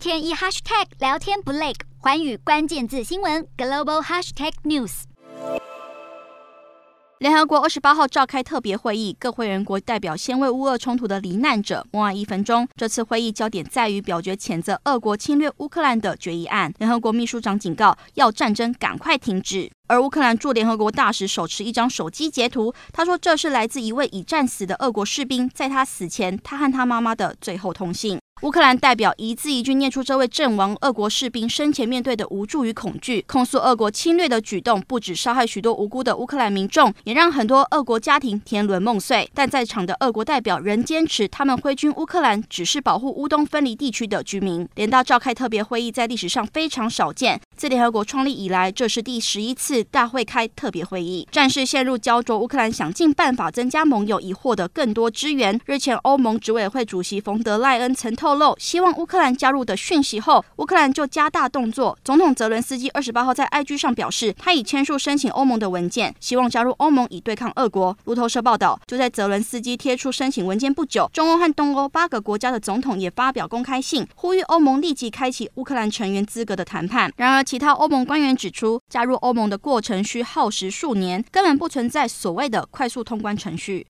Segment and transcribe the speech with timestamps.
[0.00, 5.02] 天一 hashtag 聊天不累，环宇关键字新闻 global hashtag news。
[7.18, 12.66] 联合国二十八号召开特别会议，各会员国代表先为乌俄冲突的罹难者默哀一分钟。
[12.76, 16.72] 这次会议焦点在于表决谴责俄国侵略乌克兰的决议案。
[16.78, 19.70] 联合国秘书长警告，要战争赶快停止。
[19.88, 28.18] 而乌克兰驻联合国大使手持一张手机截图，他说这是来自一位已战死的俄国士兵，在他死前，他和他妈妈的最后通信。
[28.42, 39.28] 乌克兰代表一字一句念出这位阵亡俄国士兵生前面对的无助与恐惧，控诉俄国侵略的举动不止伤害许多无辜的乌克兰民众，也让很多俄国家庭天伦梦碎。
[39.34, 44.66] 但在场的俄国代表仍坚持，他们挥军乌克兰只是保护乌东分离地区的居民。
[44.74, 51.28] 连大召开特别会议在历史上非常少见，自联合国创立以来，这是第十一次大会开特别会议。
[51.30, 55.60] 战事陷入焦灼，乌克兰想尽办法增加盟友，以获得更多支援。
[55.66, 58.30] 日前，欧盟执委会主席冯德莱恩曾透。
[58.30, 61.98] 透露希望乌克兰加入的讯息后，乌克兰就加大动作。
[62.04, 67.96] 总统泽伦斯基二十八号在 IG 上表示，他已签署申请欧盟的文件，希望加入欧盟以对抗俄国。
[68.04, 77.12] 路透社报道，就在泽伦斯基贴出申请文件不久，中欧和东欧八个国家的总统也发表公开信，呼吁欧盟立即开启乌克兰成员资格的谈判。
[77.16, 83.78] 然而，其他欧盟官员指出，加入欧盟的过程需耗时数年，根本不存在所谓的快速通关程序。